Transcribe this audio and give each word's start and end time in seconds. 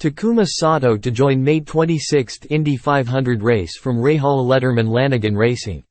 Takuma 0.00 0.46
Sato 0.48 0.96
to 0.96 1.10
join 1.10 1.44
May 1.44 1.60
26 1.60 2.38
Indy 2.48 2.78
500 2.78 3.42
race 3.42 3.76
from 3.76 3.98
Rahal 3.98 4.46
Letterman 4.46 4.88
Lanigan 4.88 5.36
Racing. 5.36 5.84